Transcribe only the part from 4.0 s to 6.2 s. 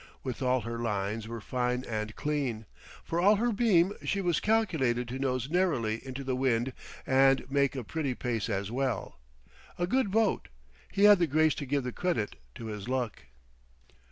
she was calculated to nose narrowly